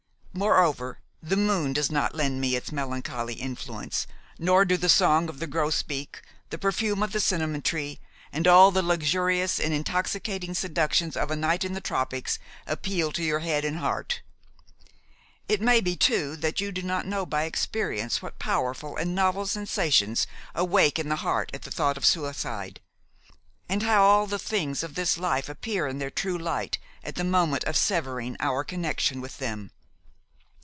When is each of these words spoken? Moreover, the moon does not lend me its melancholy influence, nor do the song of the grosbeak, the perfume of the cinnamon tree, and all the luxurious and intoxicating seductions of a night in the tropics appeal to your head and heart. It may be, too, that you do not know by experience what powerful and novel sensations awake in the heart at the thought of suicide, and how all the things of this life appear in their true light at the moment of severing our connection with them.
Moreover, 0.33 0.99
the 1.21 1.35
moon 1.35 1.73
does 1.73 1.91
not 1.91 2.15
lend 2.15 2.39
me 2.39 2.55
its 2.55 2.71
melancholy 2.71 3.33
influence, 3.33 4.07
nor 4.39 4.63
do 4.63 4.77
the 4.77 4.87
song 4.87 5.27
of 5.27 5.39
the 5.39 5.45
grosbeak, 5.45 6.21
the 6.51 6.57
perfume 6.57 7.03
of 7.03 7.11
the 7.11 7.19
cinnamon 7.19 7.61
tree, 7.61 7.99
and 8.31 8.47
all 8.47 8.71
the 8.71 8.81
luxurious 8.81 9.59
and 9.59 9.73
intoxicating 9.73 10.53
seductions 10.53 11.17
of 11.17 11.31
a 11.31 11.35
night 11.35 11.65
in 11.65 11.73
the 11.73 11.81
tropics 11.81 12.39
appeal 12.65 13.11
to 13.11 13.21
your 13.25 13.39
head 13.39 13.65
and 13.65 13.79
heart. 13.79 14.21
It 15.49 15.59
may 15.59 15.81
be, 15.81 15.97
too, 15.97 16.37
that 16.37 16.61
you 16.61 16.71
do 16.71 16.81
not 16.81 17.05
know 17.05 17.25
by 17.25 17.43
experience 17.43 18.21
what 18.21 18.39
powerful 18.39 18.95
and 18.95 19.13
novel 19.13 19.45
sensations 19.45 20.27
awake 20.55 20.97
in 20.97 21.09
the 21.09 21.17
heart 21.17 21.51
at 21.53 21.63
the 21.63 21.71
thought 21.71 21.97
of 21.97 22.05
suicide, 22.05 22.79
and 23.67 23.83
how 23.83 24.01
all 24.03 24.27
the 24.27 24.39
things 24.39 24.81
of 24.81 24.95
this 24.95 25.17
life 25.17 25.49
appear 25.49 25.87
in 25.87 25.99
their 25.99 26.09
true 26.09 26.37
light 26.37 26.77
at 27.03 27.15
the 27.15 27.25
moment 27.25 27.65
of 27.65 27.75
severing 27.75 28.37
our 28.39 28.63
connection 28.63 29.19
with 29.19 29.37
them. 29.39 29.71